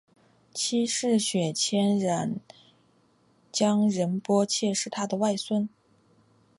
[0.51, 2.37] 七世雪谦冉
[3.51, 5.69] 江仁波切是他的外孙。